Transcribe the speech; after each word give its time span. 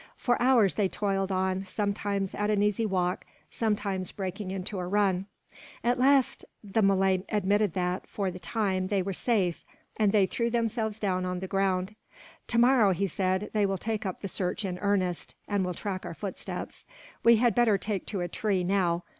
For 0.17 0.41
hours 0.41 0.73
they 0.73 0.89
toiled 0.89 1.31
on, 1.31 1.63
sometimes 1.67 2.33
at 2.33 2.49
an 2.49 2.63
easy 2.63 2.87
walk, 2.87 3.23
sometimes 3.51 4.11
breaking 4.11 4.49
into 4.49 4.79
a 4.79 4.87
run. 4.87 5.27
At 5.83 5.99
last 5.99 6.43
the 6.63 6.81
Malay 6.81 7.21
admitted 7.29 7.75
that, 7.75 8.07
for 8.07 8.31
the 8.31 8.39
time, 8.39 8.87
they 8.87 9.03
were 9.03 9.13
safe; 9.13 9.63
and 9.95 10.11
they 10.11 10.25
threw 10.25 10.49
themselves 10.49 10.99
down 10.99 11.23
upon 11.23 11.39
the 11.39 11.47
ground. 11.47 11.93
"Tomorrow," 12.47 12.93
he 12.93 13.05
said, 13.05 13.51
"they 13.53 13.67
will 13.67 13.77
take 13.77 14.03
up 14.03 14.21
the 14.21 14.27
search 14.27 14.65
in 14.65 14.79
earnest, 14.79 15.35
and 15.47 15.63
will 15.63 15.75
track 15.75 16.03
our 16.03 16.15
footsteps. 16.15 16.87
We 17.23 17.35
had 17.35 17.53
better 17.53 17.77
take 17.77 18.07
to 18.07 18.21
a 18.21 18.27
tree, 18.27 18.63
now. 18.63 19.03